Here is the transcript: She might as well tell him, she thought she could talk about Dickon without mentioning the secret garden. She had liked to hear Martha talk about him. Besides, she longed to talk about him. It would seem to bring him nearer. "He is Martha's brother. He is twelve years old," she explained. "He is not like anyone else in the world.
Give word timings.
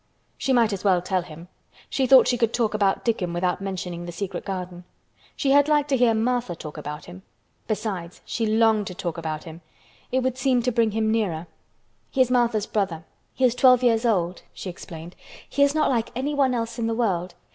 She 0.35 0.51
might 0.51 0.73
as 0.73 0.83
well 0.83 0.99
tell 0.99 1.21
him, 1.21 1.47
she 1.87 2.07
thought 2.07 2.27
she 2.27 2.35
could 2.35 2.55
talk 2.55 2.73
about 2.73 3.05
Dickon 3.05 3.33
without 3.33 3.61
mentioning 3.61 4.07
the 4.07 4.11
secret 4.11 4.43
garden. 4.43 4.83
She 5.35 5.51
had 5.51 5.67
liked 5.67 5.89
to 5.89 5.95
hear 5.95 6.15
Martha 6.15 6.55
talk 6.55 6.75
about 6.75 7.05
him. 7.05 7.21
Besides, 7.67 8.19
she 8.25 8.47
longed 8.47 8.87
to 8.87 8.95
talk 8.95 9.19
about 9.19 9.43
him. 9.43 9.61
It 10.11 10.21
would 10.23 10.39
seem 10.39 10.63
to 10.63 10.71
bring 10.71 10.89
him 10.89 11.11
nearer. 11.11 11.45
"He 12.09 12.19
is 12.19 12.31
Martha's 12.31 12.65
brother. 12.65 13.03
He 13.35 13.45
is 13.45 13.53
twelve 13.53 13.83
years 13.83 14.03
old," 14.03 14.41
she 14.55 14.71
explained. 14.71 15.15
"He 15.47 15.61
is 15.61 15.75
not 15.75 15.91
like 15.91 16.09
anyone 16.15 16.55
else 16.55 16.79
in 16.79 16.87
the 16.87 16.95
world. 16.95 17.35